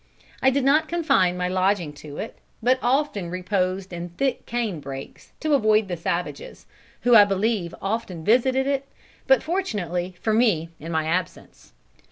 [0.41, 5.31] I did not confine my lodging to it, but often reposed in thick cane brakes,
[5.41, 6.65] to avoid the savages,
[7.01, 8.87] who I believe often visited it,
[9.27, 11.73] but, fortunately for me, in my absence.